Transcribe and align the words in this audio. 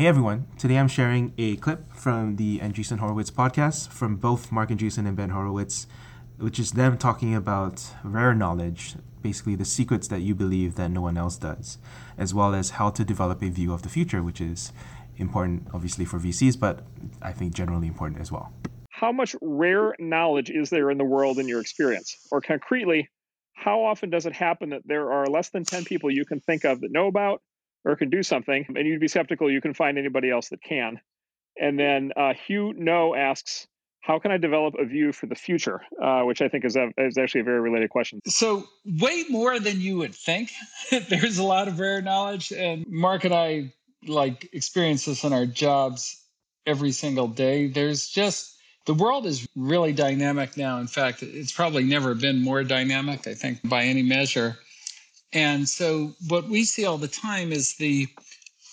Hey 0.00 0.06
everyone, 0.06 0.46
today 0.56 0.78
I'm 0.78 0.88
sharing 0.88 1.34
a 1.36 1.56
clip 1.56 1.94
from 1.94 2.36
the 2.36 2.58
Andreessen 2.60 3.00
Horowitz 3.00 3.30
podcast 3.30 3.90
from 3.90 4.16
both 4.16 4.50
Marc 4.50 4.70
Andreessen 4.70 5.06
and 5.06 5.14
Ben 5.14 5.28
Horowitz, 5.28 5.86
which 6.38 6.58
is 6.58 6.72
them 6.72 6.96
talking 6.96 7.34
about 7.34 7.86
rare 8.02 8.32
knowledge, 8.32 8.94
basically 9.20 9.56
the 9.56 9.66
secrets 9.66 10.08
that 10.08 10.22
you 10.22 10.34
believe 10.34 10.76
that 10.76 10.90
no 10.90 11.02
one 11.02 11.18
else 11.18 11.36
does, 11.36 11.76
as 12.16 12.32
well 12.32 12.54
as 12.54 12.70
how 12.70 12.88
to 12.88 13.04
develop 13.04 13.42
a 13.42 13.50
view 13.50 13.74
of 13.74 13.82
the 13.82 13.90
future, 13.90 14.22
which 14.22 14.40
is 14.40 14.72
important 15.18 15.68
obviously 15.74 16.06
for 16.06 16.18
VCs, 16.18 16.58
but 16.58 16.82
I 17.20 17.32
think 17.32 17.52
generally 17.52 17.86
important 17.86 18.22
as 18.22 18.32
well. 18.32 18.54
How 18.88 19.12
much 19.12 19.36
rare 19.42 19.94
knowledge 19.98 20.48
is 20.48 20.70
there 20.70 20.90
in 20.90 20.96
the 20.96 21.04
world 21.04 21.38
in 21.38 21.46
your 21.46 21.60
experience? 21.60 22.16
Or 22.32 22.40
concretely, 22.40 23.10
how 23.52 23.84
often 23.84 24.08
does 24.08 24.24
it 24.24 24.32
happen 24.32 24.70
that 24.70 24.80
there 24.86 25.12
are 25.12 25.26
less 25.26 25.50
than 25.50 25.64
10 25.64 25.84
people 25.84 26.10
you 26.10 26.24
can 26.24 26.40
think 26.40 26.64
of 26.64 26.80
that 26.80 26.90
know 26.90 27.06
about 27.06 27.42
or 27.84 27.96
can 27.96 28.10
do 28.10 28.22
something, 28.22 28.66
and 28.68 28.86
you'd 28.86 29.00
be 29.00 29.08
skeptical 29.08 29.50
you 29.50 29.60
can 29.60 29.74
find 29.74 29.98
anybody 29.98 30.30
else 30.30 30.48
that 30.50 30.62
can. 30.62 31.00
And 31.58 31.78
then 31.78 32.12
uh, 32.16 32.34
Hugh 32.46 32.72
No 32.76 33.14
asks, 33.14 33.66
how 34.02 34.18
can 34.18 34.30
I 34.30 34.38
develop 34.38 34.74
a 34.78 34.84
view 34.84 35.12
for 35.12 35.26
the 35.26 35.34
future? 35.34 35.82
Uh, 36.02 36.22
which 36.22 36.40
I 36.40 36.48
think 36.48 36.64
is, 36.64 36.76
a, 36.76 36.90
is 36.96 37.18
actually 37.18 37.42
a 37.42 37.44
very 37.44 37.60
related 37.60 37.90
question. 37.90 38.20
So, 38.26 38.64
way 38.84 39.24
more 39.28 39.58
than 39.60 39.80
you 39.80 39.98
would 39.98 40.14
think. 40.14 40.50
There's 41.08 41.38
a 41.38 41.44
lot 41.44 41.68
of 41.68 41.78
rare 41.78 42.00
knowledge, 42.00 42.52
and 42.52 42.86
Mark 42.88 43.24
and 43.24 43.34
I 43.34 43.72
like 44.06 44.48
experience 44.52 45.04
this 45.04 45.24
in 45.24 45.32
our 45.32 45.44
jobs 45.44 46.24
every 46.66 46.92
single 46.92 47.28
day. 47.28 47.68
There's 47.68 48.08
just 48.08 48.56
the 48.86 48.94
world 48.94 49.26
is 49.26 49.46
really 49.54 49.92
dynamic 49.92 50.56
now. 50.56 50.78
In 50.78 50.86
fact, 50.86 51.22
it's 51.22 51.52
probably 51.52 51.84
never 51.84 52.14
been 52.14 52.42
more 52.42 52.64
dynamic, 52.64 53.26
I 53.26 53.34
think, 53.34 53.60
by 53.68 53.84
any 53.84 54.02
measure. 54.02 54.58
And 55.32 55.68
so 55.68 56.14
what 56.28 56.48
we 56.48 56.64
see 56.64 56.84
all 56.84 56.98
the 56.98 57.08
time 57.08 57.52
is 57.52 57.76
the 57.76 58.08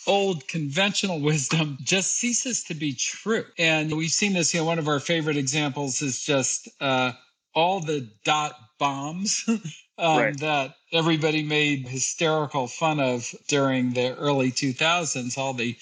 old 0.08 0.48
conventional 0.48 1.20
wisdom 1.22 1.78
just 1.84 2.16
ceases 2.16 2.64
to 2.64 2.74
be 2.74 2.94
true. 2.94 3.46
And 3.58 3.96
we've 3.96 4.12
seen 4.12 4.34
this, 4.34 4.54
you 4.54 4.62
know, 4.62 4.66
one 4.66 4.80
of 4.80 4.88
our 4.88 5.00
favorite 5.00 5.38
examples 5.38 6.02
is 6.02 6.24
just 6.24 6.70
uh, 6.80 7.12
all 7.54 7.80
the 7.80 8.10
dot 8.24 8.54
bombs 8.80 9.44
um, 9.98 10.18
right. 10.18 10.40
that 10.40 10.76
everybody 10.92 11.44
made 11.44 11.88
hysterical 11.88 12.68
fun 12.68 13.00
of 13.00 13.34
during 13.48 13.94
the 13.94 14.16
early 14.16 14.52
2000s, 14.52 15.38
all 15.38 15.54
the 15.54 15.76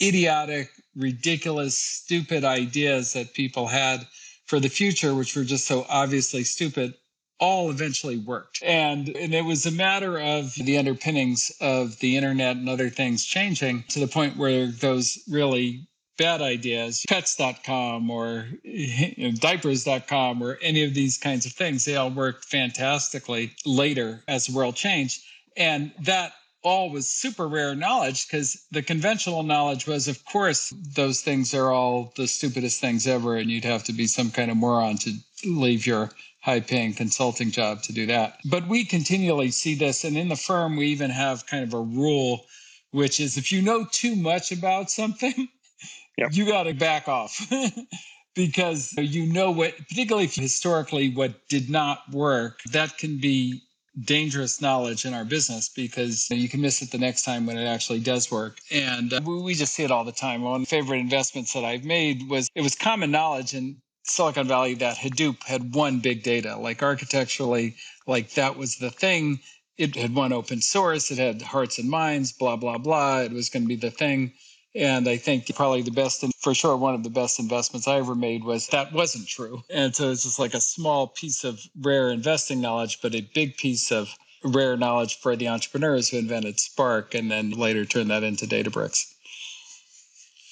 idiotic, 0.00 0.70
ridiculous, 0.94 1.76
stupid 1.76 2.44
ideas 2.44 3.12
that 3.12 3.34
people 3.34 3.66
had 3.66 4.06
for 4.46 4.60
the 4.60 4.68
future, 4.68 5.14
which 5.14 5.34
were 5.36 5.44
just 5.44 5.66
so 5.66 5.84
obviously 5.88 6.44
stupid 6.44 6.94
all 7.38 7.70
eventually 7.70 8.16
worked. 8.16 8.62
And, 8.62 9.08
and 9.08 9.34
it 9.34 9.44
was 9.44 9.66
a 9.66 9.70
matter 9.70 10.18
of 10.18 10.54
the 10.54 10.78
underpinnings 10.78 11.52
of 11.60 11.98
the 11.98 12.16
internet 12.16 12.56
and 12.56 12.68
other 12.68 12.88
things 12.88 13.24
changing 13.24 13.84
to 13.88 14.00
the 14.00 14.06
point 14.06 14.36
where 14.36 14.68
those 14.68 15.22
really 15.28 15.86
bad 16.16 16.40
ideas, 16.40 17.04
pets.com 17.08 18.10
or 18.10 18.48
you 18.62 19.28
know, 19.30 19.32
diapers.com 19.32 20.42
or 20.42 20.58
any 20.62 20.82
of 20.82 20.94
these 20.94 21.18
kinds 21.18 21.46
of 21.46 21.52
things, 21.52 21.84
they 21.84 21.96
all 21.96 22.10
worked 22.10 22.44
fantastically 22.44 23.54
later 23.64 24.22
as 24.28 24.46
the 24.46 24.56
world 24.56 24.76
changed. 24.76 25.22
And 25.56 25.92
that 26.00 26.32
all 26.62 26.90
was 26.90 27.08
super 27.08 27.46
rare 27.46 27.74
knowledge 27.74 28.26
because 28.26 28.66
the 28.72 28.82
conventional 28.82 29.42
knowledge 29.44 29.86
was, 29.86 30.08
of 30.08 30.24
course, 30.24 30.70
those 30.94 31.20
things 31.20 31.54
are 31.54 31.70
all 31.70 32.12
the 32.16 32.26
stupidest 32.26 32.80
things 32.80 33.06
ever, 33.06 33.36
and 33.36 33.50
you'd 33.50 33.64
have 33.64 33.84
to 33.84 33.92
be 33.92 34.06
some 34.06 34.30
kind 34.30 34.50
of 34.50 34.56
moron 34.56 34.98
to 34.98 35.12
leave 35.44 35.86
your 35.86 36.10
high 36.46 36.60
paying 36.60 36.94
consulting 36.94 37.50
job 37.50 37.82
to 37.82 37.92
do 37.92 38.06
that. 38.06 38.38
But 38.48 38.68
we 38.68 38.84
continually 38.84 39.50
see 39.50 39.74
this. 39.74 40.04
And 40.04 40.16
in 40.16 40.28
the 40.28 40.36
firm, 40.36 40.76
we 40.76 40.86
even 40.86 41.10
have 41.10 41.44
kind 41.46 41.64
of 41.64 41.74
a 41.74 41.80
rule, 41.80 42.46
which 42.92 43.18
is 43.18 43.36
if 43.36 43.50
you 43.50 43.60
know 43.60 43.84
too 43.90 44.14
much 44.14 44.52
about 44.52 44.88
something, 44.88 45.48
yep. 46.16 46.28
you 46.30 46.46
got 46.46 46.62
to 46.62 46.72
back 46.72 47.08
off. 47.08 47.52
because 48.36 48.94
you 48.96 49.26
know 49.26 49.50
what, 49.50 49.76
particularly 49.88 50.28
historically, 50.28 51.12
what 51.12 51.48
did 51.48 51.68
not 51.68 52.08
work, 52.12 52.60
that 52.70 52.96
can 52.96 53.18
be 53.18 53.60
dangerous 54.04 54.60
knowledge 54.60 55.04
in 55.04 55.14
our 55.14 55.24
business 55.24 55.68
because 55.70 56.30
you 56.30 56.48
can 56.48 56.60
miss 56.60 56.80
it 56.80 56.92
the 56.92 56.98
next 56.98 57.24
time 57.24 57.44
when 57.46 57.58
it 57.58 57.66
actually 57.66 57.98
does 57.98 58.30
work. 58.30 58.58
And 58.70 59.12
uh, 59.12 59.20
we 59.24 59.54
just 59.54 59.74
see 59.74 59.82
it 59.82 59.90
all 59.90 60.04
the 60.04 60.12
time. 60.12 60.42
One 60.42 60.64
favorite 60.64 60.98
investments 60.98 61.54
that 61.54 61.64
I've 61.64 61.84
made 61.84 62.28
was 62.28 62.48
it 62.54 62.60
was 62.60 62.76
common 62.76 63.10
knowledge 63.10 63.52
and 63.52 63.76
Silicon 64.08 64.46
Valley 64.46 64.74
that 64.74 64.96
Hadoop 64.96 65.42
had 65.44 65.74
won 65.74 66.00
big 66.00 66.22
data. 66.22 66.56
Like 66.56 66.82
architecturally, 66.82 67.76
like 68.06 68.30
that 68.34 68.56
was 68.56 68.76
the 68.76 68.90
thing. 68.90 69.40
It 69.76 69.94
had 69.96 70.14
won 70.14 70.32
open 70.32 70.62
source. 70.62 71.10
It 71.10 71.18
had 71.18 71.42
hearts 71.42 71.78
and 71.78 71.90
minds, 71.90 72.32
blah, 72.32 72.56
blah, 72.56 72.78
blah. 72.78 73.20
It 73.20 73.32
was 73.32 73.50
going 73.50 73.64
to 73.64 73.68
be 73.68 73.76
the 73.76 73.90
thing. 73.90 74.32
And 74.74 75.08
I 75.08 75.16
think 75.16 75.54
probably 75.54 75.82
the 75.82 75.90
best, 75.90 76.22
and 76.22 76.32
for 76.40 76.54
sure, 76.54 76.76
one 76.76 76.94
of 76.94 77.02
the 77.02 77.10
best 77.10 77.40
investments 77.40 77.88
I 77.88 77.96
ever 77.96 78.14
made 78.14 78.44
was 78.44 78.68
that 78.68 78.92
wasn't 78.92 79.26
true. 79.26 79.62
And 79.70 79.96
so 79.96 80.10
it's 80.10 80.24
just 80.24 80.38
like 80.38 80.54
a 80.54 80.60
small 80.60 81.08
piece 81.08 81.44
of 81.44 81.60
rare 81.80 82.10
investing 82.10 82.60
knowledge, 82.60 83.00
but 83.00 83.14
a 83.14 83.28
big 83.34 83.56
piece 83.56 83.90
of 83.90 84.14
rare 84.44 84.76
knowledge 84.76 85.18
for 85.18 85.34
the 85.34 85.48
entrepreneurs 85.48 86.10
who 86.10 86.18
invented 86.18 86.60
Spark 86.60 87.14
and 87.14 87.30
then 87.30 87.50
later 87.52 87.84
turned 87.84 88.10
that 88.10 88.22
into 88.22 88.46
Databricks. 88.46 89.14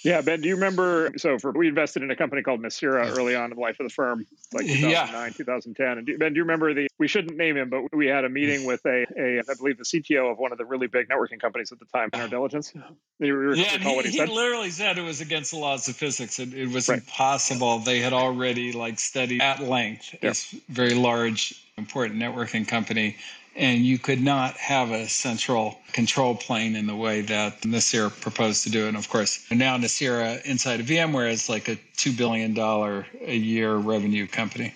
Yeah, 0.05 0.21
Ben, 0.21 0.43
do 0.43 0.49
you 0.49 0.55
remember? 0.57 1.13
So, 1.17 1.39
for 1.39 1.51
we 1.53 1.67
invested 1.67 2.03
in 2.03 2.11
a 2.11 2.17
company 2.17 2.43
called 2.43 2.61
Nicira 2.61 3.17
early 3.17 3.35
on 3.35 3.51
in 3.51 3.57
the 3.57 3.61
life 3.61 3.81
of 3.81 3.89
the 3.89 3.93
firm, 3.93 4.27
like 4.53 4.67
2009, 4.67 4.91
yeah. 4.91 5.29
2010. 5.31 5.87
And 5.99 6.07
do, 6.07 6.19
Ben, 6.19 6.35
do 6.35 6.37
you 6.37 6.43
remember 6.43 6.75
the? 6.75 6.89
We 6.99 7.09
shouldn't 7.09 7.39
name 7.39 7.57
him, 7.57 7.71
but 7.71 7.85
we 7.97 8.07
had 8.07 8.27
a 8.27 8.29
meeting 8.29 8.61
mm. 8.61 8.67
with 8.67 8.85
a, 8.85 9.07
a, 9.19 9.39
I 9.39 9.55
believe, 9.57 9.79
the 9.79 9.85
CTO 9.85 10.31
of 10.31 10.37
one 10.37 10.53
of 10.53 10.59
the 10.59 10.67
really 10.67 10.89
big 10.89 11.09
networking 11.09 11.41
companies 11.41 11.73
at 11.73 11.79
the 11.79 11.87
time 11.87 12.11
oh. 12.13 12.19
in 12.19 12.23
our 12.23 12.29
diligence. 12.29 12.75
You 13.19 13.55
yeah, 13.55 13.79
he, 13.79 14.03
he, 14.03 14.11
he 14.11 14.27
literally 14.27 14.71
said 14.71 14.99
it 14.99 15.03
was 15.03 15.23
against 15.23 15.53
the 15.53 15.59
laws 15.59 15.89
of 15.89 15.97
physics. 15.97 16.39
It, 16.39 16.53
it 16.53 16.69
was 16.69 16.91
right. 16.91 16.99
impossible. 16.99 17.79
They 17.79 18.01
had 18.01 18.13
already 18.13 18.73
like 18.73 18.99
studied 18.99 19.41
at 19.41 19.61
length 19.61 20.13
yep. 20.13 20.21
this 20.21 20.51
very 20.69 20.95
large, 20.95 21.64
important 21.77 22.21
networking 22.21 22.67
company 22.67 23.17
and 23.57 23.85
you 23.85 23.99
could 23.99 24.21
not 24.21 24.57
have 24.57 24.91
a 24.91 25.09
central 25.09 25.79
control 25.93 26.35
plane 26.35 26.75
in 26.75 26.87
the 26.87 26.97
way 26.97 27.21
that 27.21 27.61
Nicira 27.61 28.11
proposed 28.21 28.65
to 28.65 28.71
do. 28.71 28.89
And 28.89 28.97
of 28.97 29.09
course, 29.09 29.47
now 29.51 29.77
Nicira 29.77 30.45
inside 30.45 30.81
of 30.81 30.87
VMware 30.87 31.31
is 31.31 31.49
like 31.49 31.69
a 31.69 31.77
$2 31.97 32.17
billion 32.17 32.57
a 32.59 33.35
year 33.37 33.77
revenue 33.77 34.27
company. 34.27 34.75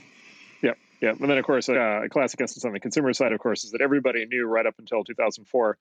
Yep. 0.62 0.78
Yeah. 1.00 1.10
And 1.10 1.28
then, 1.28 1.38
of 1.38 1.44
course, 1.44 1.68
uh, 1.68 2.02
a 2.04 2.08
classic 2.08 2.40
instance 2.40 2.64
on 2.64 2.72
the 2.72 2.78
consumer 2.78 3.12
side, 3.12 3.32
of 3.32 3.40
course, 3.40 3.64
is 3.64 3.72
that 3.72 3.80
everybody 3.80 4.24
knew 4.26 4.46
right 4.46 4.66
up 4.66 4.74
until 4.78 5.02
2004 5.02 5.76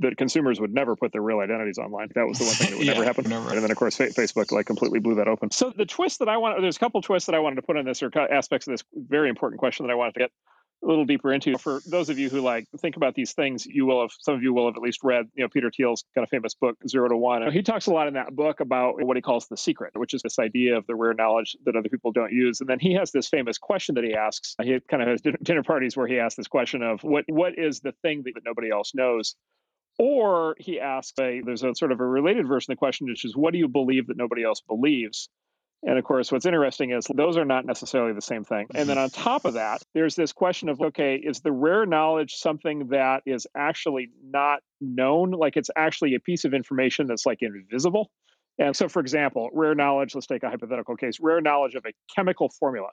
that 0.00 0.16
consumers 0.16 0.60
would 0.60 0.74
never 0.74 0.96
put 0.96 1.12
their 1.12 1.22
real 1.22 1.38
identities 1.38 1.78
online. 1.78 2.08
That 2.14 2.26
was 2.26 2.38
the 2.38 2.44
one 2.44 2.54
thing 2.54 2.70
that 2.70 2.78
would 2.78 2.86
yeah, 2.86 2.92
never 2.94 3.04
happen. 3.04 3.30
Never. 3.30 3.50
And 3.50 3.62
then, 3.62 3.70
of 3.70 3.76
course, 3.78 3.96
Facebook 3.96 4.52
like 4.52 4.66
completely 4.66 4.98
blew 4.98 5.14
that 5.14 5.28
open. 5.28 5.50
So 5.50 5.72
the 5.74 5.86
twist 5.86 6.18
that 6.18 6.28
I 6.28 6.36
want, 6.36 6.60
there's 6.60 6.76
a 6.76 6.80
couple 6.80 7.00
twists 7.00 7.26
that 7.26 7.34
I 7.34 7.38
wanted 7.38 7.56
to 7.56 7.62
put 7.62 7.78
on 7.78 7.86
this 7.86 8.02
or 8.02 8.10
aspects 8.18 8.66
of 8.66 8.72
this 8.72 8.84
very 8.94 9.30
important 9.30 9.58
question 9.58 9.86
that 9.86 9.92
I 9.92 9.96
wanted 9.96 10.14
to 10.14 10.20
get 10.20 10.32
a 10.82 10.86
little 10.86 11.04
deeper 11.04 11.32
into. 11.32 11.56
For 11.58 11.80
those 11.86 12.08
of 12.08 12.18
you 12.18 12.28
who 12.28 12.40
like 12.40 12.66
think 12.78 12.96
about 12.96 13.14
these 13.14 13.32
things, 13.32 13.66
you 13.66 13.86
will 13.86 14.00
have 14.02 14.10
some 14.20 14.34
of 14.34 14.42
you 14.42 14.52
will 14.52 14.66
have 14.66 14.76
at 14.76 14.82
least 14.82 15.00
read, 15.02 15.26
you 15.34 15.44
know, 15.44 15.48
Peter 15.48 15.70
Thiel's 15.70 16.04
kind 16.14 16.24
of 16.24 16.30
famous 16.30 16.54
book 16.54 16.76
Zero 16.88 17.08
to 17.08 17.16
One. 17.16 17.50
He 17.52 17.62
talks 17.62 17.86
a 17.86 17.92
lot 17.92 18.08
in 18.08 18.14
that 18.14 18.34
book 18.34 18.60
about 18.60 19.02
what 19.02 19.16
he 19.16 19.22
calls 19.22 19.48
the 19.48 19.56
secret, 19.56 19.92
which 19.94 20.14
is 20.14 20.22
this 20.22 20.38
idea 20.38 20.76
of 20.76 20.86
the 20.86 20.94
rare 20.94 21.14
knowledge 21.14 21.56
that 21.64 21.76
other 21.76 21.88
people 21.88 22.12
don't 22.12 22.32
use. 22.32 22.60
And 22.60 22.68
then 22.68 22.78
he 22.80 22.94
has 22.94 23.12
this 23.12 23.28
famous 23.28 23.58
question 23.58 23.94
that 23.94 24.04
he 24.04 24.14
asks. 24.14 24.54
He 24.62 24.78
kind 24.90 25.02
of 25.02 25.08
has 25.08 25.22
dinner 25.42 25.62
parties 25.62 25.96
where 25.96 26.06
he 26.06 26.18
asks 26.18 26.36
this 26.36 26.48
question 26.48 26.82
of 26.82 27.02
what 27.02 27.24
what 27.28 27.58
is 27.58 27.80
the 27.80 27.92
thing 28.02 28.22
that, 28.24 28.32
nobody 28.44 28.70
else 28.70 28.92
knows. 28.94 29.36
Or 29.98 30.56
he 30.58 30.80
asks, 30.80 31.12
a, 31.20 31.42
there's 31.44 31.62
a 31.62 31.74
sort 31.74 31.92
of 31.92 32.00
a 32.00 32.06
related 32.06 32.48
version 32.48 32.72
of 32.72 32.76
the 32.76 32.78
question, 32.78 33.06
which 33.06 33.24
is, 33.24 33.36
what 33.36 33.52
do 33.52 33.58
you 33.58 33.68
believe 33.68 34.06
that 34.06 34.16
nobody 34.16 34.42
else 34.42 34.62
believes? 34.66 35.28
And 35.84 35.98
of 35.98 36.04
course, 36.04 36.30
what's 36.30 36.46
interesting 36.46 36.92
is 36.92 37.06
those 37.12 37.36
are 37.36 37.44
not 37.44 37.66
necessarily 37.66 38.12
the 38.12 38.22
same 38.22 38.44
thing. 38.44 38.68
And 38.74 38.88
then 38.88 38.98
on 38.98 39.10
top 39.10 39.44
of 39.44 39.54
that, 39.54 39.82
there's 39.94 40.14
this 40.14 40.32
question 40.32 40.68
of 40.68 40.80
okay, 40.80 41.16
is 41.16 41.40
the 41.40 41.52
rare 41.52 41.86
knowledge 41.86 42.34
something 42.34 42.88
that 42.88 43.22
is 43.26 43.46
actually 43.56 44.10
not 44.24 44.60
known? 44.80 45.32
Like 45.32 45.56
it's 45.56 45.70
actually 45.76 46.14
a 46.14 46.20
piece 46.20 46.44
of 46.44 46.54
information 46.54 47.06
that's 47.06 47.26
like 47.26 47.38
invisible? 47.42 48.10
And 48.58 48.76
so, 48.76 48.88
for 48.88 49.00
example, 49.00 49.48
rare 49.52 49.74
knowledge, 49.74 50.14
let's 50.14 50.26
take 50.26 50.42
a 50.42 50.50
hypothetical 50.50 50.96
case 50.96 51.18
rare 51.20 51.40
knowledge 51.40 51.74
of 51.74 51.84
a 51.86 51.92
chemical 52.14 52.48
formula 52.48 52.90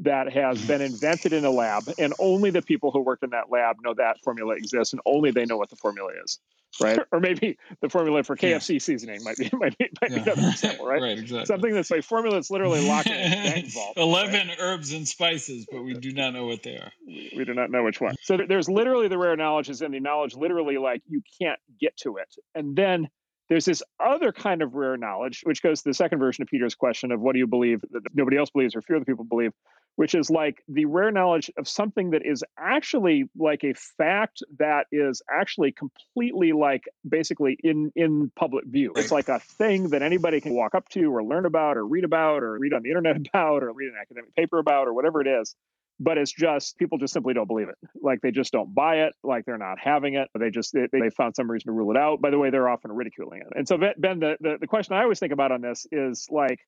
that 0.00 0.32
has 0.32 0.64
been 0.66 0.80
invented 0.80 1.32
in 1.32 1.44
a 1.44 1.50
lab, 1.50 1.84
and 1.98 2.12
only 2.18 2.50
the 2.50 2.62
people 2.62 2.90
who 2.90 3.00
worked 3.00 3.22
in 3.22 3.30
that 3.30 3.50
lab 3.50 3.76
know 3.82 3.94
that 3.94 4.20
formula 4.22 4.54
exists, 4.54 4.92
and 4.92 5.00
only 5.06 5.30
they 5.30 5.44
know 5.44 5.56
what 5.56 5.70
the 5.70 5.76
formula 5.76 6.10
is, 6.24 6.38
right? 6.80 6.98
or 7.12 7.20
maybe 7.20 7.58
the 7.80 7.88
formula 7.88 8.22
for 8.22 8.36
KFC 8.36 8.74
yeah. 8.74 8.78
seasoning 8.78 9.20
might 9.24 9.36
be 9.36 9.50
might 9.52 9.76
be, 9.78 9.88
might 10.00 10.10
yeah. 10.10 10.16
be 10.16 10.30
another 10.30 10.48
example, 10.48 10.86
right? 10.86 11.02
right, 11.02 11.18
exactly. 11.18 11.46
Something 11.46 11.74
that's 11.74 11.90
a 11.90 12.02
formula 12.02 12.36
that's 12.36 12.50
literally 12.50 12.86
locked 12.86 13.08
in 13.08 13.14
a 13.14 13.68
vault. 13.68 13.96
Eleven 13.96 14.48
right? 14.48 14.56
herbs 14.58 14.92
and 14.92 15.06
spices, 15.06 15.66
but 15.70 15.82
we 15.82 15.94
do 15.94 16.12
not 16.12 16.32
know 16.32 16.46
what 16.46 16.62
they 16.62 16.76
are. 16.76 16.92
We, 17.06 17.32
we 17.36 17.44
do 17.44 17.54
not 17.54 17.70
know 17.70 17.84
which 17.84 18.00
one. 18.00 18.16
So 18.22 18.36
there's 18.36 18.68
literally 18.68 19.08
the 19.08 19.18
rare 19.18 19.36
knowledge 19.36 19.68
is 19.68 19.82
in 19.82 19.92
the 19.92 20.00
knowledge, 20.00 20.34
literally 20.34 20.78
like 20.78 21.02
you 21.08 21.22
can't 21.40 21.60
get 21.80 21.96
to 21.98 22.16
it, 22.16 22.34
and 22.54 22.74
then 22.74 23.08
there's 23.52 23.66
this 23.66 23.82
other 24.00 24.32
kind 24.32 24.62
of 24.62 24.74
rare 24.74 24.96
knowledge, 24.96 25.42
which 25.44 25.62
goes 25.62 25.82
to 25.82 25.90
the 25.90 25.94
second 25.94 26.20
version 26.20 26.40
of 26.40 26.48
Peter's 26.48 26.74
question 26.74 27.12
of 27.12 27.20
what 27.20 27.34
do 27.34 27.38
you 27.38 27.46
believe 27.46 27.82
that 27.90 28.02
nobody 28.14 28.38
else 28.38 28.48
believes 28.48 28.74
or 28.74 28.80
few 28.80 28.96
other 28.96 29.04
people 29.04 29.26
believe, 29.26 29.52
which 29.96 30.14
is 30.14 30.30
like 30.30 30.62
the 30.68 30.84
rare 30.86 31.10
knowledge 31.10 31.50
of 31.56 31.68
something 31.68 32.10
that 32.10 32.22
is 32.24 32.42
actually 32.58 33.24
like 33.36 33.62
a 33.64 33.74
fact 33.74 34.42
that 34.58 34.86
is 34.90 35.22
actually 35.30 35.72
completely 35.72 36.52
like 36.52 36.84
basically 37.08 37.56
in 37.62 37.92
in 37.94 38.30
public 38.36 38.64
view. 38.66 38.92
It's 38.96 39.12
like 39.12 39.28
a 39.28 39.38
thing 39.38 39.90
that 39.90 40.02
anybody 40.02 40.40
can 40.40 40.54
walk 40.54 40.74
up 40.74 40.88
to 40.90 41.14
or 41.14 41.22
learn 41.22 41.46
about 41.46 41.76
or 41.76 41.86
read 41.86 42.04
about 42.04 42.42
or 42.42 42.58
read 42.58 42.72
on 42.72 42.82
the 42.82 42.88
internet 42.88 43.16
about 43.28 43.62
or 43.62 43.72
read 43.72 43.88
an 43.88 43.96
academic 44.00 44.34
paper 44.34 44.58
about 44.58 44.88
or 44.88 44.94
whatever 44.94 45.20
it 45.20 45.26
is 45.26 45.54
but 46.00 46.18
it's 46.18 46.32
just 46.32 46.76
people 46.78 46.98
just 46.98 47.12
simply 47.12 47.32
don't 47.32 47.46
believe 47.46 47.68
it. 47.68 47.76
Like 48.00 48.20
they 48.22 48.32
just 48.32 48.52
don't 48.52 48.74
buy 48.74 49.02
it 49.02 49.14
like 49.22 49.44
they're 49.44 49.58
not 49.58 49.78
having 49.78 50.14
it 50.14 50.28
they 50.34 50.50
just 50.50 50.72
they, 50.72 50.88
they 50.90 51.10
found 51.10 51.36
some 51.36 51.50
reason 51.50 51.66
to 51.66 51.72
rule 51.72 51.90
it 51.90 51.96
out. 51.96 52.20
By 52.20 52.30
the 52.30 52.38
way 52.38 52.50
they're 52.50 52.68
often 52.68 52.90
ridiculing 52.90 53.40
it. 53.40 53.48
And 53.54 53.68
so 53.68 53.76
ben 53.76 54.18
the, 54.18 54.36
the, 54.40 54.56
the 54.60 54.66
question 54.66 54.96
i 54.96 55.02
always 55.02 55.20
think 55.20 55.32
about 55.32 55.52
on 55.52 55.60
this 55.60 55.86
is 55.92 56.26
like 56.30 56.58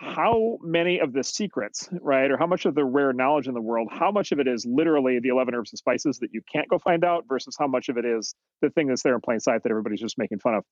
how 0.00 0.56
many 0.62 0.98
of 0.98 1.12
the 1.12 1.22
secrets 1.22 1.88
right 2.00 2.30
or 2.30 2.38
how 2.38 2.46
much 2.46 2.64
of 2.64 2.74
the 2.74 2.84
rare 2.84 3.12
knowledge 3.12 3.46
in 3.46 3.52
the 3.52 3.60
world 3.60 3.86
how 3.90 4.10
much 4.10 4.32
of 4.32 4.40
it 4.40 4.48
is 4.48 4.64
literally 4.64 5.20
the 5.20 5.28
11 5.28 5.54
herbs 5.54 5.72
and 5.72 5.78
spices 5.78 6.18
that 6.18 6.30
you 6.32 6.40
can't 6.50 6.68
go 6.68 6.78
find 6.78 7.04
out 7.04 7.24
versus 7.28 7.54
how 7.58 7.66
much 7.66 7.90
of 7.90 7.98
it 7.98 8.06
is 8.06 8.34
the 8.62 8.70
thing 8.70 8.86
that's 8.86 9.02
there 9.02 9.14
in 9.14 9.20
plain 9.20 9.38
sight 9.38 9.62
that 9.62 9.70
everybody's 9.70 10.00
just 10.00 10.16
making 10.16 10.38
fun 10.38 10.54
of 10.54 10.64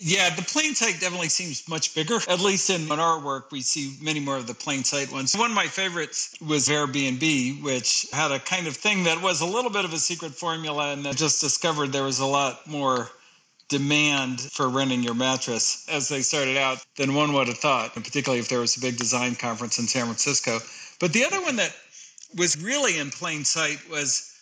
yeah, 0.00 0.34
the 0.34 0.42
plain 0.42 0.74
sight 0.74 1.00
definitely 1.00 1.28
seems 1.28 1.68
much 1.68 1.94
bigger. 1.94 2.18
At 2.28 2.40
least 2.40 2.68
in, 2.68 2.82
in 2.90 2.98
our 2.98 3.24
work, 3.24 3.52
we 3.52 3.60
see 3.60 3.96
many 4.02 4.18
more 4.18 4.36
of 4.36 4.48
the 4.48 4.52
plain 4.52 4.82
sight 4.82 5.10
ones. 5.12 5.36
One 5.36 5.50
of 5.50 5.56
my 5.56 5.66
favorites 5.66 6.36
was 6.44 6.68
Airbnb, 6.68 7.62
which 7.62 8.04
had 8.12 8.32
a 8.32 8.40
kind 8.40 8.66
of 8.66 8.76
thing 8.76 9.04
that 9.04 9.22
was 9.22 9.40
a 9.40 9.46
little 9.46 9.70
bit 9.70 9.84
of 9.84 9.92
a 9.92 9.98
secret 9.98 10.32
formula 10.32 10.92
and 10.92 11.06
I 11.06 11.12
just 11.12 11.40
discovered 11.40 11.92
there 11.92 12.02
was 12.02 12.18
a 12.18 12.26
lot 12.26 12.66
more 12.66 13.08
demand 13.68 14.40
for 14.40 14.68
renting 14.68 15.02
your 15.02 15.14
mattress 15.14 15.86
as 15.88 16.08
they 16.08 16.22
started 16.22 16.56
out 16.56 16.84
than 16.96 17.14
one 17.14 17.32
would 17.32 17.48
have 17.48 17.58
thought, 17.58 17.94
and 17.96 18.04
particularly 18.04 18.40
if 18.40 18.48
there 18.48 18.60
was 18.60 18.76
a 18.76 18.80
big 18.80 18.96
design 18.96 19.34
conference 19.34 19.78
in 19.78 19.86
San 19.86 20.04
Francisco. 20.04 20.58
But 21.00 21.12
the 21.12 21.24
other 21.24 21.40
one 21.40 21.56
that 21.56 21.74
was 22.36 22.62
really 22.62 22.98
in 22.98 23.10
plain 23.10 23.44
sight 23.44 23.78
was 23.88 24.33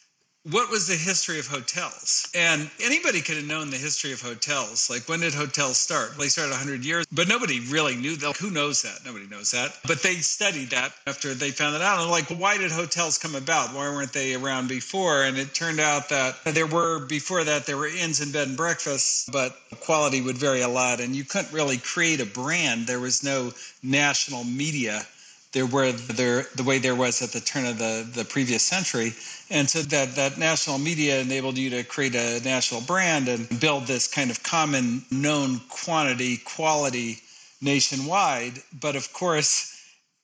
what 0.51 0.71
was 0.71 0.89
the 0.89 0.97
history 0.97 1.39
of 1.39 1.47
hotels? 1.47 2.29
And 2.35 2.69
anybody 2.83 3.21
could 3.21 3.37
have 3.37 3.47
known 3.47 3.71
the 3.71 3.77
history 3.77 4.13
of 4.13 4.21
hotels. 4.21 4.91
Like, 4.91 5.09
when 5.09 5.21
did 5.21 5.35
hotels 5.35 5.79
start? 5.79 6.19
They 6.19 6.29
started 6.29 6.51
100 6.51 6.85
years, 6.85 7.07
but 7.13 7.29
nobody 7.29 7.61
really 7.61 7.95
knew 7.95 8.17
that. 8.17 8.37
Who 8.39 8.51
knows 8.51 8.83
that? 8.83 9.05
Nobody 9.05 9.27
knows 9.27 9.53
that. 9.53 9.79
But 9.87 10.03
they 10.03 10.17
studied 10.17 10.71
that 10.71 10.93
after 11.07 11.33
they 11.35 11.51
found 11.51 11.77
it 11.77 11.83
out. 11.83 12.01
And 12.01 12.11
like, 12.11 12.27
why 12.27 12.59
did 12.59 12.73
hotels 12.73 13.19
come 13.19 13.37
about? 13.37 13.73
Why 13.73 13.89
weren't 13.89 14.13
they 14.13 14.35
around 14.35 14.69
before? 14.69 15.23
And 15.23 15.39
it 15.39 15.55
turned 15.55 15.79
out 15.79 16.09
that 16.09 16.37
there 16.45 16.67
were, 16.67 17.07
before 17.07 17.45
that, 17.45 17.65
there 17.67 17.77
were 17.77 17.87
inns 17.87 18.21
and 18.21 18.33
bed 18.33 18.49
and 18.49 18.57
breakfasts, 18.57 19.29
but 19.31 19.57
quality 19.81 20.21
would 20.21 20.39
vary 20.39 20.63
a 20.63 20.69
lot. 20.69 21.01
And 21.01 21.15
you 21.15 21.25
couldn't 21.25 21.53
really 21.53 21.79
create 21.79 22.21
a 22.21 22.27
brand. 22.27 22.89
There 22.89 23.01
was 23.01 23.23
no 23.23 23.53
national 23.83 24.43
media 24.43 25.07
there 25.53 25.67
were 25.67 25.93
there 25.93 26.47
the 26.57 26.63
way 26.63 26.79
there 26.79 26.95
was 26.95 27.21
at 27.21 27.31
the 27.31 27.41
turn 27.41 27.67
of 27.67 27.79
the, 27.79 28.09
the 28.15 28.25
previous 28.25 28.63
century. 28.63 29.13
And 29.51 29.69
so 29.69 29.83
that, 29.83 30.17
that 30.17 30.39
national 30.39 30.79
media 30.79 31.21
enabled 31.21 31.59
you 31.59 31.69
to 31.71 31.85
create 31.85 32.15
a 32.15 32.41
national 32.43 32.81
brand 32.81 33.29
and 33.29 33.61
build 33.61 33.87
this 33.87 34.09
kind 34.09 34.31
of 34.31 34.43
common 34.43 35.05
known 35.11 35.61
quantity, 35.69 36.39
quality 36.39 37.19
nationwide. 37.61 38.55
But 38.81 38.97
of 38.97 39.13
course, 39.13 39.79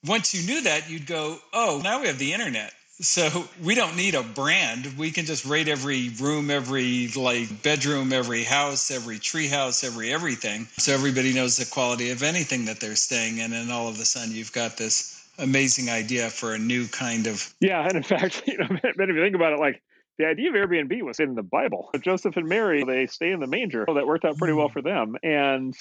once 0.06 0.34
you 0.34 0.46
knew 0.46 0.62
that, 0.62 0.88
you'd 0.88 1.06
go, 1.06 1.38
oh, 1.52 1.80
now 1.84 2.00
we 2.00 2.06
have 2.06 2.18
the 2.18 2.32
internet. 2.32 2.72
So 3.00 3.44
we 3.62 3.76
don't 3.76 3.96
need 3.96 4.16
a 4.16 4.24
brand. 4.24 4.98
We 4.98 5.12
can 5.12 5.24
just 5.24 5.44
rate 5.44 5.68
every 5.68 6.08
room, 6.20 6.50
every 6.50 7.08
like 7.14 7.62
bedroom, 7.62 8.12
every 8.12 8.42
house, 8.42 8.90
every 8.90 9.20
tree 9.20 9.46
house, 9.46 9.84
every 9.84 10.12
everything. 10.12 10.66
So 10.78 10.94
everybody 10.94 11.32
knows 11.32 11.58
the 11.58 11.66
quality 11.66 12.10
of 12.10 12.24
anything 12.24 12.64
that 12.64 12.80
they're 12.80 12.96
staying 12.96 13.38
in. 13.38 13.52
And 13.52 13.70
all 13.70 13.86
of 13.86 14.00
a 14.00 14.04
sudden 14.04 14.34
you've 14.34 14.52
got 14.52 14.76
this 14.76 15.17
amazing 15.38 15.88
idea 15.88 16.30
for 16.30 16.54
a 16.54 16.58
new 16.58 16.86
kind 16.88 17.26
of 17.26 17.54
yeah 17.60 17.82
and 17.82 17.96
in 17.96 18.02
fact 18.02 18.42
you 18.46 18.58
know 18.58 18.66
if 18.70 18.98
you 18.98 19.22
think 19.22 19.34
about 19.34 19.52
it 19.52 19.58
like 19.58 19.82
the 20.18 20.26
idea 20.26 20.50
of 20.50 20.54
airbnb 20.54 21.02
was 21.02 21.20
in 21.20 21.34
the 21.34 21.42
bible 21.42 21.90
joseph 22.00 22.36
and 22.36 22.48
mary 22.48 22.84
they 22.84 23.06
stay 23.06 23.30
in 23.30 23.40
the 23.40 23.46
manger 23.46 23.84
that 23.86 24.06
worked 24.06 24.24
out 24.24 24.36
pretty 24.36 24.52
well 24.52 24.68
mm. 24.68 24.72
for 24.72 24.82
them 24.82 25.16
and 25.22 25.76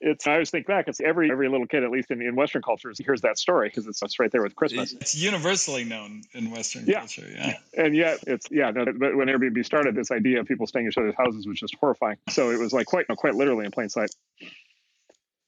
it's 0.00 0.26
I 0.26 0.32
always 0.32 0.50
think 0.50 0.66
back. 0.66 0.88
It's 0.88 1.00
every 1.00 1.30
every 1.30 1.48
little 1.48 1.66
kid, 1.66 1.82
at 1.84 1.90
least 1.90 2.10
in, 2.10 2.20
in 2.22 2.36
Western 2.36 2.62
cultures, 2.62 2.98
hears 2.98 3.22
that 3.22 3.38
story 3.38 3.68
because 3.68 3.86
it's, 3.86 4.02
it's 4.02 4.18
right 4.18 4.30
there 4.30 4.42
with 4.42 4.54
Christmas. 4.54 4.92
It's 4.92 5.14
universally 5.14 5.84
known 5.84 6.22
in 6.32 6.50
Western 6.50 6.84
yeah. 6.86 7.00
culture. 7.00 7.28
Yeah, 7.30 7.56
and 7.76 7.94
yet 7.94 8.18
it's 8.26 8.46
yeah. 8.50 8.70
No, 8.70 8.84
but 8.84 9.16
when 9.16 9.28
Airbnb 9.28 9.64
started, 9.64 9.94
this 9.94 10.10
idea 10.10 10.40
of 10.40 10.46
people 10.46 10.66
staying 10.66 10.86
in 10.86 10.90
each 10.90 10.98
other's 10.98 11.14
houses 11.16 11.46
was 11.46 11.58
just 11.58 11.74
horrifying. 11.76 12.16
So 12.30 12.50
it 12.50 12.58
was 12.58 12.72
like 12.72 12.86
quite 12.86 13.06
quite 13.08 13.34
literally 13.34 13.64
in 13.64 13.70
plain 13.70 13.88
sight. 13.88 14.10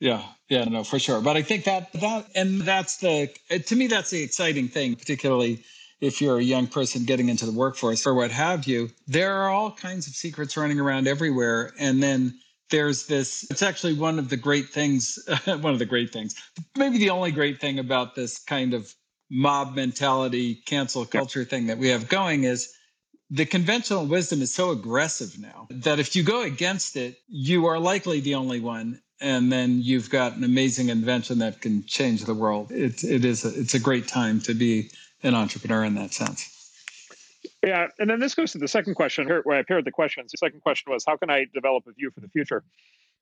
Yeah, 0.00 0.22
yeah, 0.48 0.64
no, 0.64 0.84
for 0.84 0.98
sure. 0.98 1.20
But 1.20 1.36
I 1.36 1.42
think 1.42 1.64
that 1.64 1.92
that 1.94 2.26
and 2.34 2.60
that's 2.60 2.98
the 2.98 3.28
to 3.66 3.76
me 3.76 3.88
that's 3.88 4.10
the 4.10 4.22
exciting 4.22 4.68
thing, 4.68 4.94
particularly 4.94 5.64
if 6.00 6.20
you're 6.20 6.38
a 6.38 6.42
young 6.42 6.68
person 6.68 7.04
getting 7.04 7.28
into 7.28 7.46
the 7.46 7.52
workforce 7.52 8.06
or 8.06 8.14
what 8.14 8.30
have 8.30 8.66
you. 8.66 8.90
There 9.08 9.34
are 9.34 9.50
all 9.50 9.72
kinds 9.72 10.06
of 10.06 10.14
secrets 10.14 10.56
running 10.56 10.78
around 10.78 11.08
everywhere, 11.08 11.72
and 11.80 12.00
then 12.00 12.38
there's 12.70 13.06
this. 13.06 13.44
It's 13.50 13.62
actually 13.62 13.94
one 13.94 14.20
of 14.20 14.28
the 14.28 14.36
great 14.36 14.68
things. 14.68 15.18
one 15.44 15.72
of 15.72 15.80
the 15.80 15.86
great 15.86 16.12
things, 16.12 16.36
maybe 16.76 16.98
the 16.98 17.10
only 17.10 17.32
great 17.32 17.60
thing 17.60 17.80
about 17.80 18.14
this 18.14 18.38
kind 18.38 18.74
of 18.74 18.94
mob 19.30 19.74
mentality, 19.74 20.54
cancel 20.66 21.04
culture 21.04 21.44
thing 21.44 21.66
that 21.66 21.78
we 21.78 21.88
have 21.88 22.08
going 22.08 22.44
is 22.44 22.72
the 23.30 23.44
conventional 23.44 24.06
wisdom 24.06 24.40
is 24.40 24.54
so 24.54 24.70
aggressive 24.70 25.38
now 25.38 25.66
that 25.70 25.98
if 25.98 26.16
you 26.16 26.22
go 26.22 26.42
against 26.42 26.96
it, 26.96 27.18
you 27.28 27.66
are 27.66 27.78
likely 27.78 28.20
the 28.20 28.36
only 28.36 28.60
one 28.60 29.02
and 29.20 29.50
then 29.50 29.80
you've 29.82 30.10
got 30.10 30.36
an 30.36 30.44
amazing 30.44 30.88
invention 30.88 31.38
that 31.40 31.60
can 31.60 31.84
change 31.86 32.24
the 32.24 32.34
world. 32.34 32.70
It, 32.70 33.02
it 33.04 33.24
is 33.24 33.44
a, 33.44 33.60
it's 33.60 33.74
a 33.74 33.80
great 33.80 34.06
time 34.06 34.40
to 34.42 34.54
be 34.54 34.90
an 35.22 35.34
entrepreneur 35.34 35.84
in 35.84 35.94
that 35.96 36.12
sense. 36.12 36.54
Yeah, 37.64 37.88
and 37.98 38.08
then 38.08 38.20
this 38.20 38.34
goes 38.34 38.52
to 38.52 38.58
the 38.58 38.68
second 38.68 38.94
question 38.94 39.28
where 39.28 39.58
I 39.58 39.62
paired 39.62 39.84
the 39.84 39.90
questions. 39.90 40.30
The 40.30 40.38
second 40.38 40.60
question 40.60 40.92
was, 40.92 41.04
how 41.06 41.16
can 41.16 41.30
I 41.30 41.46
develop 41.52 41.84
a 41.88 41.92
view 41.92 42.10
for 42.10 42.20
the 42.20 42.28
future? 42.28 42.62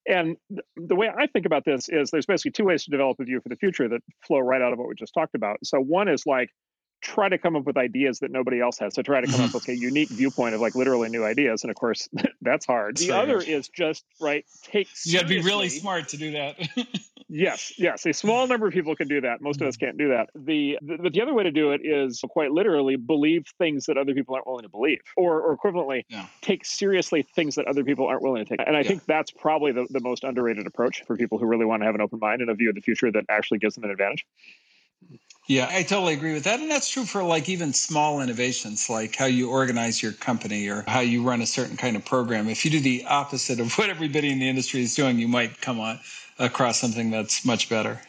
And 0.09 0.37
the 0.77 0.95
way 0.95 1.09
I 1.09 1.27
think 1.27 1.47
about 1.47 1.65
this 1.65 1.89
is 1.89 2.11
there's 2.11 2.27
basically 2.27 2.53
two 2.53 2.65
ways 2.65 2.85
to 2.85 2.91
develop 2.91 3.19
a 3.19 3.25
view 3.25 3.41
for 3.41 3.49
the 3.49 3.57
future 3.57 3.89
that 3.89 4.03
flow 4.27 4.39
right 4.39 4.63
out 4.63 4.73
of 4.73 4.79
what 4.79 4.89
we 4.89 4.95
just 4.95 5.15
talked 5.15 5.35
about. 5.35 5.59
So 5.65 5.81
one 5.81 6.09
is 6.09 6.27
like 6.27 6.51
try 7.01 7.29
to 7.29 7.39
come 7.39 7.57
up 7.57 7.65
with 7.65 7.77
ideas 7.77 8.21
that 8.21 8.31
nobody 8.31 8.61
else 8.61 8.79
has. 8.79 8.95
So 8.95 9.03
try 9.03 9.21
to 9.21 9.27
come 9.27 9.41
up 9.41 9.49
mm-hmm. 9.49 9.57
with 9.57 9.69
a 9.69 9.77
unique 9.77 10.09
viewpoint 10.09 10.55
of 10.55 10.61
like 10.61 10.75
literally 10.75 11.09
new 11.09 11.25
ideas. 11.25 11.63
And 11.63 11.71
of 11.71 11.77
course, 11.77 12.09
that's 12.41 12.67
hard. 12.67 12.97
The 12.97 13.13
other 13.13 13.39
is 13.39 13.69
just 13.69 14.05
right. 14.21 14.45
Take 14.65 14.89
you 15.05 15.15
got 15.15 15.23
to 15.23 15.29
be 15.29 15.41
really 15.41 15.69
smart 15.69 16.09
to 16.09 16.17
do 16.17 16.33
that. 16.33 16.57
yes, 17.29 17.73
yes. 17.79 18.07
A 18.07 18.13
small 18.13 18.47
number 18.47 18.67
of 18.67 18.73
people 18.73 18.97
can 18.97 19.09
do 19.09 19.21
that. 19.21 19.41
Most 19.41 19.61
of 19.61 19.67
us 19.67 19.77
mm-hmm. 19.77 19.87
can't 19.87 19.99
do 19.99 20.09
that. 20.09 20.31
The, 20.35 20.79
the 20.83 20.99
but 21.03 21.13
the 21.13 21.21
other 21.21 21.35
way 21.35 21.45
to 21.45 21.53
do 21.53 21.73
it 21.73 21.83
is 21.85 22.23
quite 22.29 22.51
literally 22.51 22.97
believe 22.97 23.47
things 23.59 23.87
that 23.87 23.97
other 23.97 24.15
people 24.15 24.35
aren't 24.35 24.47
willing 24.47 24.65
to 24.65 24.69
believe, 24.69 25.01
or 25.17 25.41
or 25.41 25.57
equivalently, 25.57 26.05
yeah. 26.09 26.27
take 26.41 26.65
seriously 26.65 27.23
things 27.23 27.57
that 27.57 27.67
other 27.67 27.85
people 27.85 28.07
aren't 28.07 28.23
willing 28.23 28.45
to 28.45 28.49
take. 28.49 28.67
And 28.67 28.77
I 28.77 28.81
yeah. 28.81 28.89
think 28.89 29.05
that's 29.05 29.31
probably 29.31 29.73
the, 29.73 29.87
the 29.91 30.01
most 30.01 30.25
underrated 30.25 30.67
approach 30.67 31.03
for 31.07 31.17
people 31.17 31.39
who 31.39 31.47
really 31.47 31.65
want 31.67 31.83
to 31.83 31.87
have 31.87 31.95
an 31.95 32.01
open 32.01 32.19
mind 32.19 32.41
and 32.41 32.51
a 32.51 32.55
view 32.55 32.71
of 32.71 32.75
the 32.75 32.81
future 32.81 33.11
that 33.13 33.25
actually 33.29 33.59
gives 33.59 33.75
them 33.75 33.85
an 33.85 33.91
advantage. 33.91 34.27
Yeah, 35.49 35.69
I 35.71 35.85
totally 35.85 36.15
agree 36.15 36.35
with 36.35 36.45
that. 36.45 36.59
And 36.59 36.69
that's 36.69 36.89
true 36.89 37.05
for 37.05 37.23
like 37.23 37.49
even 37.49 37.73
small 37.73 38.21
innovations, 38.21 38.91
like 38.91 39.15
how 39.15 39.27
you 39.27 39.49
organize 39.49 40.03
your 40.03 40.13
company 40.13 40.69
or 40.69 40.83
how 40.89 41.01
you 41.01 41.23
run 41.23 41.41
a 41.41 41.47
certain 41.47 41.77
kind 41.77 41.95
of 41.95 42.05
program. 42.05 42.49
If 42.49 42.65
you 42.65 42.71
do 42.71 42.81
the 42.81 43.05
opposite 43.07 43.61
of 43.61 43.73
what 43.79 43.89
everybody 43.89 44.33
in 44.33 44.41
the 44.41 44.49
industry 44.49 44.83
is 44.83 44.97
doing, 44.97 45.19
you 45.19 45.29
might 45.29 45.61
come 45.61 45.79
on 45.79 46.01
across 46.41 46.81
something 46.81 47.13
that's 47.13 47.45
much 47.45 47.69
better. 47.69 48.01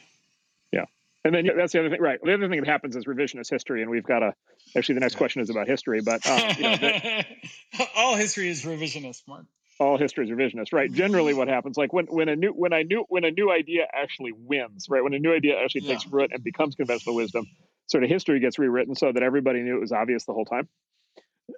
Yeah. 0.72 0.86
And 1.26 1.36
then 1.36 1.48
that's 1.56 1.74
the 1.74 1.80
other 1.80 1.92
thing, 1.92 2.02
right? 2.02 2.20
The 2.24 2.34
other 2.34 2.50
thing 2.50 2.60
that 2.60 2.68
happens 2.68 2.96
is 2.96 3.06
revisionist 3.06 3.52
history. 3.52 3.84
And 3.84 3.92
we've 3.92 4.04
got 4.04 4.24
a, 4.24 4.34
actually, 4.76 4.96
the 4.96 5.02
next 5.02 5.16
question 5.16 5.44
is 5.44 5.52
about 5.52 5.68
history, 5.68 6.02
but 6.02 6.26
um, 6.28 6.42
you 6.58 6.64
know, 6.64 6.76
the, 6.78 7.26
all 7.96 8.16
history 8.16 8.50
is 8.50 8.64
revisionist, 8.64 9.28
Mark 9.28 9.46
all 9.80 9.98
history 9.98 10.30
is 10.30 10.36
revisionist, 10.36 10.74
right? 10.74 10.92
Generally, 10.92 11.34
what 11.36 11.48
happens, 11.48 11.78
like 11.78 11.94
when 11.94 12.06
when 12.06 12.30
a 12.30 12.36
new 12.36 12.52
when 12.52 12.74
I 12.74 12.84
knew 12.84 13.06
when 13.10 13.24
a 13.24 13.32
new 13.32 13.52
idea 13.52 13.86
actually 13.94 14.32
wins, 14.34 14.88
right? 14.90 15.04
When 15.04 15.14
a 15.14 15.20
new 15.20 15.34
idea 15.34 15.58
actually 15.58 15.82
yeah. 15.82 15.94
takes 15.94 16.08
root 16.08 16.32
and 16.34 16.44
becomes 16.44 16.76
conventional 16.76 17.16
wisdom, 17.16 17.46
sort 17.88 18.04
of 18.04 18.10
history 18.10 18.40
gets 18.40 18.60
rewritten 18.60 18.96
so 18.96 19.12
that 19.12 19.24
everybody 19.24 19.62
knew 19.62 19.78
it 19.78 19.82
was 19.82 19.92
obvious 19.92 20.26
the 20.26 20.34
whole 20.34 20.46
time. 20.46 20.68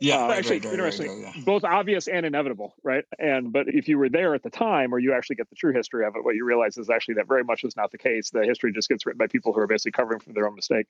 Yeah, 0.01 0.17
uh, 0.17 0.31
actually, 0.31 0.59
right, 0.59 0.71
interesting. 0.71 1.23
Right, 1.23 1.33
yeah. 1.35 1.43
Both 1.43 1.63
obvious 1.63 2.07
and 2.07 2.25
inevitable, 2.25 2.75
right? 2.83 3.05
And 3.17 3.51
but 3.51 3.67
if 3.67 3.87
you 3.87 3.97
were 3.97 4.09
there 4.09 4.35
at 4.35 4.43
the 4.43 4.51
time, 4.51 4.93
or 4.93 4.99
you 4.99 5.13
actually 5.13 5.37
get 5.37 5.49
the 5.49 5.55
true 5.55 5.73
history 5.73 6.05
of 6.05 6.15
it, 6.15 6.23
what 6.23 6.35
you 6.35 6.45
realize 6.45 6.77
is 6.77 6.89
actually 6.89 7.15
that 7.15 7.27
very 7.27 7.43
much 7.43 7.63
is 7.63 7.75
not 7.75 7.91
the 7.91 7.97
case. 7.97 8.29
The 8.29 8.45
history 8.45 8.71
just 8.71 8.87
gets 8.87 9.05
written 9.05 9.17
by 9.17 9.27
people 9.27 9.51
who 9.51 9.59
are 9.61 9.67
basically 9.67 9.93
covering 9.93 10.19
from 10.19 10.33
their 10.33 10.47
own 10.47 10.55
mistake. 10.55 10.85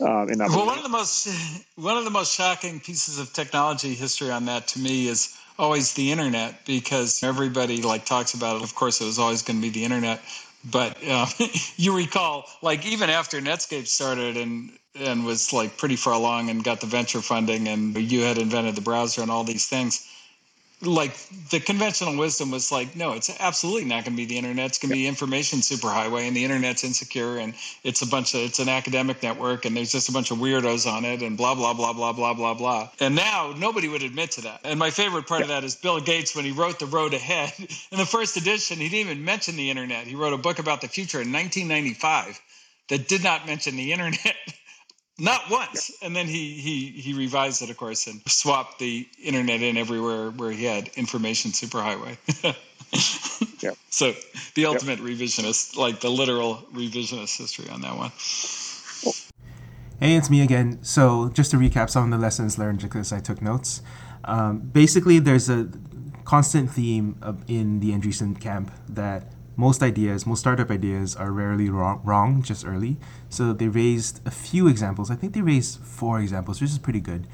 Um, 0.00 0.26
well, 0.26 0.66
one 0.66 0.78
of 0.78 0.82
the 0.82 0.90
most 0.90 1.28
one 1.76 1.96
of 1.96 2.04
the 2.04 2.10
most 2.10 2.34
shocking 2.34 2.80
pieces 2.80 3.18
of 3.18 3.32
technology 3.32 3.94
history 3.94 4.30
on 4.30 4.46
that 4.46 4.66
to 4.68 4.80
me 4.80 5.06
is 5.06 5.36
always 5.60 5.92
the 5.92 6.10
internet 6.10 6.64
because 6.64 7.22
everybody 7.22 7.82
like 7.82 8.06
talks 8.06 8.32
about 8.34 8.56
it. 8.56 8.62
Of 8.62 8.74
course, 8.74 9.00
it 9.00 9.04
was 9.04 9.18
always 9.18 9.42
going 9.42 9.60
to 9.60 9.62
be 9.62 9.68
the 9.68 9.84
internet. 9.84 10.20
But 10.70 10.96
uh, 11.06 11.26
you 11.76 11.94
recall, 11.96 12.46
like 12.62 12.86
even 12.86 13.10
after 13.10 13.40
Netscape 13.40 13.86
started 13.86 14.36
and 14.36 14.72
and 14.96 15.24
was 15.24 15.52
like 15.52 15.76
pretty 15.76 15.94
far 15.94 16.14
along 16.14 16.50
and 16.50 16.64
got 16.64 16.80
the 16.80 16.86
venture 16.86 17.20
funding, 17.20 17.68
and 17.68 17.96
you 17.96 18.22
had 18.22 18.38
invented 18.38 18.74
the 18.74 18.80
browser 18.80 19.22
and 19.22 19.30
all 19.30 19.44
these 19.44 19.66
things. 19.66 20.08
Like 20.82 21.14
the 21.50 21.60
conventional 21.60 22.16
wisdom 22.16 22.50
was 22.50 22.72
like, 22.72 22.96
no, 22.96 23.12
it's 23.12 23.30
absolutely 23.38 23.84
not 23.84 24.04
going 24.04 24.16
to 24.16 24.16
be 24.16 24.24
the 24.24 24.38
internet. 24.38 24.66
It's 24.66 24.78
going 24.78 24.90
to 24.90 24.94
be 24.94 25.06
information 25.06 25.60
superhighway, 25.60 26.26
and 26.26 26.34
the 26.34 26.44
internet's 26.44 26.84
insecure, 26.84 27.38
and 27.38 27.54
it's 27.84 28.00
a 28.00 28.06
bunch 28.06 28.34
of 28.34 28.40
it's 28.40 28.60
an 28.60 28.68
academic 28.68 29.22
network, 29.22 29.66
and 29.66 29.76
there's 29.76 29.92
just 29.92 30.08
a 30.08 30.12
bunch 30.12 30.30
of 30.30 30.38
weirdos 30.38 30.90
on 30.90 31.04
it, 31.04 31.22
and 31.22 31.36
blah 31.36 31.54
blah 31.54 31.74
blah 31.74 31.92
blah 31.92 32.12
blah 32.12 32.32
blah 32.32 32.54
blah. 32.54 32.88
And 32.98 33.14
now 33.14 33.54
nobody 33.58 33.88
would 33.88 34.02
admit 34.02 34.32
to 34.32 34.42
that. 34.42 34.60
And 34.64 34.78
my 34.78 34.90
favorite 34.90 35.26
part 35.26 35.40
yeah. 35.40 35.44
of 35.44 35.48
that 35.48 35.64
is 35.64 35.76
Bill 35.76 36.00
Gates 36.00 36.34
when 36.34 36.46
he 36.46 36.52
wrote 36.52 36.78
The 36.78 36.86
Road 36.86 37.12
Ahead 37.12 37.52
in 37.92 37.98
the 37.98 38.06
first 38.06 38.36
edition. 38.36 38.78
He 38.78 38.88
didn't 38.88 39.10
even 39.10 39.24
mention 39.24 39.56
the 39.56 39.68
internet. 39.68 40.06
He 40.06 40.14
wrote 40.14 40.32
a 40.32 40.38
book 40.38 40.58
about 40.58 40.80
the 40.80 40.88
future 40.88 41.20
in 41.20 41.30
1995 41.32 42.40
that 42.88 43.06
did 43.06 43.22
not 43.22 43.46
mention 43.46 43.76
the 43.76 43.92
internet. 43.92 44.36
not 45.20 45.50
once. 45.50 45.90
Yeah. 45.90 46.06
And 46.06 46.16
then 46.16 46.26
he 46.26 46.54
he 46.54 46.88
he 46.88 47.12
revised 47.12 47.62
it, 47.62 47.70
of 47.70 47.76
course, 47.76 48.06
and 48.06 48.20
swapped 48.26 48.78
the 48.78 49.06
internet 49.22 49.62
in 49.62 49.76
everywhere 49.76 50.30
where 50.30 50.50
he 50.50 50.64
had 50.64 50.88
information 50.96 51.52
superhighway. 51.52 52.16
yeah. 53.62 53.72
So 53.90 54.14
the 54.54 54.66
ultimate 54.66 54.98
yep. 54.98 55.08
revisionist, 55.08 55.76
like 55.76 56.00
the 56.00 56.10
literal 56.10 56.56
revisionist 56.74 57.36
history 57.38 57.68
on 57.68 57.82
that 57.82 57.96
one. 57.96 58.10
Hey, 60.00 60.16
it's 60.16 60.30
me 60.30 60.40
again. 60.40 60.82
So 60.82 61.28
just 61.28 61.50
to 61.50 61.58
recap 61.58 61.90
some 61.90 62.04
of 62.04 62.10
the 62.10 62.18
lessons 62.18 62.58
learned 62.58 62.80
because 62.80 63.12
I 63.12 63.20
took 63.20 63.42
notes. 63.42 63.82
Um, 64.24 64.60
basically, 64.60 65.18
there's 65.18 65.50
a 65.50 65.68
constant 66.24 66.70
theme 66.70 67.16
in 67.48 67.80
the 67.80 67.90
Andreessen 67.90 68.40
camp 68.40 68.72
that 68.88 69.32
most 69.60 69.82
ideas, 69.82 70.26
most 70.26 70.40
startup 70.40 70.70
ideas, 70.70 71.14
are 71.14 71.30
rarely 71.30 71.68
wrong, 71.68 72.00
wrong 72.02 72.42
just 72.42 72.66
early. 72.66 72.96
So 73.28 73.52
they 73.52 73.68
raised 73.68 74.26
a 74.26 74.30
few 74.30 74.66
examples. 74.66 75.10
I 75.10 75.16
think 75.16 75.34
they 75.34 75.42
raised 75.42 75.78
four 75.80 76.18
examples, 76.18 76.60
which 76.60 76.70
is 76.70 76.78
pretty 76.78 77.00
good. 77.00 77.26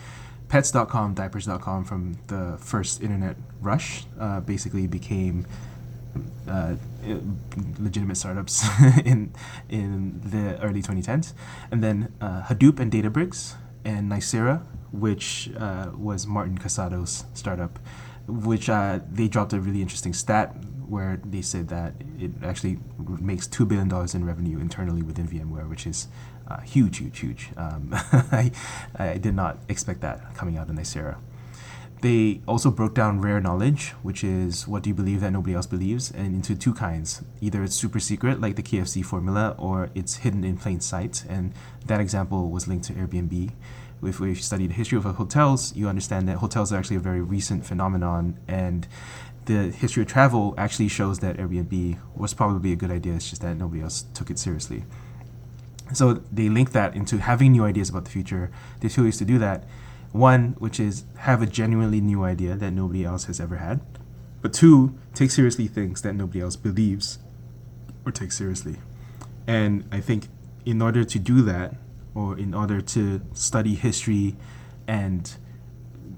Pets.com, 0.48 1.14
diapers.com 1.14 1.84
from 1.84 2.18
the 2.26 2.58
first 2.58 3.00
internet 3.00 3.36
rush 3.60 4.04
uh, 4.18 4.40
basically 4.40 4.86
became 4.88 5.46
uh, 6.48 6.74
legitimate 7.78 8.16
startups 8.16 8.64
in 9.04 9.32
in 9.68 10.20
the 10.24 10.58
early 10.62 10.82
2010s, 10.82 11.32
and 11.70 11.82
then 11.82 12.12
uh, 12.20 12.42
Hadoop 12.48 12.80
and 12.80 12.90
Databricks 12.90 13.54
and 13.84 14.10
Nicira, 14.10 14.62
which 14.92 15.50
uh, 15.58 15.90
was 15.96 16.26
Martin 16.26 16.58
Casado's 16.58 17.24
startup, 17.34 17.78
which 18.26 18.68
uh, 18.68 19.00
they 19.10 19.28
dropped 19.28 19.52
a 19.52 19.60
really 19.60 19.82
interesting 19.82 20.14
stat 20.14 20.54
where 20.88 21.20
they 21.24 21.42
said 21.42 21.68
that 21.68 21.94
it 22.18 22.30
actually 22.42 22.78
makes 23.20 23.46
$2 23.48 23.66
billion 23.66 23.90
in 24.14 24.24
revenue 24.24 24.58
internally 24.58 25.02
within 25.02 25.28
VMware, 25.28 25.68
which 25.68 25.86
is 25.86 26.08
uh, 26.48 26.60
huge, 26.60 26.98
huge, 26.98 27.18
huge. 27.18 27.50
Um, 27.56 27.90
I, 27.92 28.50
I 28.96 29.18
did 29.18 29.34
not 29.34 29.58
expect 29.68 30.00
that 30.02 30.34
coming 30.34 30.56
out 30.56 30.68
of 30.68 30.76
Nicira. 30.76 31.16
They 32.02 32.42
also 32.46 32.70
broke 32.70 32.94
down 32.94 33.20
rare 33.20 33.40
knowledge, 33.40 33.90
which 34.02 34.22
is 34.22 34.68
what 34.68 34.82
do 34.82 34.90
you 34.90 34.94
believe 34.94 35.22
that 35.22 35.32
nobody 35.32 35.54
else 35.54 35.66
believes, 35.66 36.10
and 36.10 36.34
into 36.34 36.54
two 36.54 36.74
kinds. 36.74 37.22
Either 37.40 37.64
it's 37.64 37.74
super 37.74 38.00
secret, 38.00 38.40
like 38.40 38.56
the 38.56 38.62
KFC 38.62 39.04
formula, 39.04 39.54
or 39.58 39.90
it's 39.94 40.16
hidden 40.16 40.44
in 40.44 40.58
plain 40.58 40.80
sight. 40.80 41.24
And 41.28 41.54
that 41.86 42.00
example 42.00 42.50
was 42.50 42.68
linked 42.68 42.84
to 42.86 42.92
Airbnb. 42.92 43.52
If 44.02 44.20
we 44.20 44.34
study 44.34 44.66
the 44.66 44.74
history 44.74 44.98
of 44.98 45.04
hotels, 45.04 45.74
you 45.74 45.88
understand 45.88 46.28
that 46.28 46.36
hotels 46.36 46.70
are 46.70 46.76
actually 46.76 46.96
a 46.96 47.00
very 47.00 47.22
recent 47.22 47.64
phenomenon, 47.64 48.38
and 48.46 48.86
the 49.46 49.70
history 49.70 50.02
of 50.02 50.08
travel 50.08 50.54
actually 50.58 50.88
shows 50.88 51.20
that 51.20 51.36
Airbnb 51.36 51.98
was 52.14 52.34
probably 52.34 52.72
a 52.72 52.76
good 52.76 52.90
idea. 52.90 53.14
It's 53.14 53.30
just 53.30 53.42
that 53.42 53.56
nobody 53.56 53.82
else 53.82 54.02
took 54.14 54.30
it 54.30 54.38
seriously. 54.38 54.84
So 55.92 56.14
they 56.32 56.48
link 56.48 56.72
that 56.72 56.94
into 56.94 57.18
having 57.18 57.52
new 57.52 57.64
ideas 57.64 57.90
about 57.90 58.04
the 58.04 58.10
future. 58.10 58.50
There's 58.80 58.94
two 58.94 59.04
ways 59.04 59.18
to 59.18 59.24
do 59.24 59.38
that. 59.38 59.64
One, 60.12 60.56
which 60.58 60.80
is 60.80 61.04
have 61.18 61.42
a 61.42 61.46
genuinely 61.46 62.00
new 62.00 62.24
idea 62.24 62.56
that 62.56 62.72
nobody 62.72 63.04
else 63.04 63.24
has 63.24 63.40
ever 63.40 63.56
had. 63.56 63.80
But 64.42 64.52
two, 64.52 64.98
take 65.14 65.30
seriously 65.30 65.66
things 65.68 66.02
that 66.02 66.14
nobody 66.14 66.40
else 66.40 66.56
believes 66.56 67.18
or 68.04 68.12
takes 68.12 68.36
seriously. 68.36 68.76
And 69.46 69.88
I 69.92 70.00
think 70.00 70.28
in 70.64 70.82
order 70.82 71.04
to 71.04 71.18
do 71.18 71.42
that, 71.42 71.76
or 72.14 72.38
in 72.38 72.54
order 72.54 72.80
to 72.80 73.20
study 73.34 73.74
history 73.74 74.36
and 74.88 75.36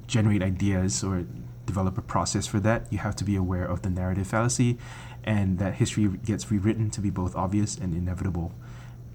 generate 0.07 0.43
ideas 0.43 1.03
or 1.03 1.27
develop 1.69 1.99
a 1.99 2.03
process 2.03 2.47
for 2.47 2.59
that, 2.61 2.91
you 2.91 2.99
have 2.99 3.15
to 3.17 3.25
be 3.25 3.37
aware 3.37 3.65
of 3.65 3.83
the 3.83 3.91
narrative 3.91 4.27
fallacy 4.27 4.79
and 5.23 5.59
that 5.59 5.75
history 5.75 6.09
gets 6.25 6.51
rewritten 6.51 6.91
to 6.91 7.01
be 7.01 7.11
both 7.11 7.37
obvious 7.37 7.77
and 7.77 7.95
inevitable. 7.95 8.53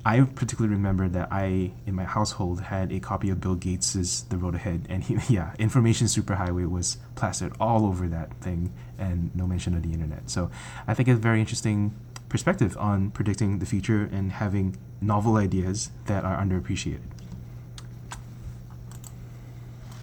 I 0.05 0.21
particularly 0.21 0.75
remember 0.75 1.07
that 1.09 1.29
I, 1.31 1.71
in 1.87 1.95
my 1.95 2.03
household, 2.03 2.61
had 2.61 2.91
a 2.91 2.99
copy 2.99 3.29
of 3.29 3.39
Bill 3.39 3.55
Gates's 3.55 4.23
The 4.23 4.37
Road 4.37 4.53
Ahead, 4.53 4.85
and 4.89 5.01
he, 5.03 5.17
yeah, 5.33 5.53
information 5.57 6.07
superhighway 6.07 6.69
was 6.69 6.97
plastered 7.15 7.53
all 7.59 7.85
over 7.85 8.07
that 8.09 8.33
thing, 8.41 8.73
and 8.97 9.33
no 9.33 9.47
mention 9.47 9.73
of 9.75 9.81
the 9.81 9.93
internet. 9.93 10.29
So 10.29 10.51
I 10.87 10.93
think 10.93 11.07
it's 11.07 11.17
a 11.17 11.21
very 11.21 11.39
interesting 11.39 11.95
perspective 12.27 12.75
on 12.77 13.11
predicting 13.11 13.59
the 13.59 13.65
future 13.65 14.09
and 14.11 14.33
having 14.33 14.75
novel 15.01 15.37
ideas 15.37 15.91
that 16.05 16.25
are 16.25 16.37
underappreciated. 16.43 17.01